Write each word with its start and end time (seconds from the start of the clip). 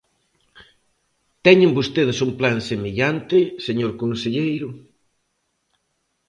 ¿Teñen 1.45 1.75
vostedes 1.77 2.17
un 2.25 2.31
plan 2.39 2.57
semellante, 2.69 3.37
señor 3.65 3.91
conselleiro? 4.01 4.69